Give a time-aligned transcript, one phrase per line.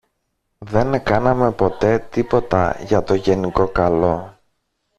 [0.57, 4.39] δεν εκάναμε ποτέ τίποτα για το γενικό καλό.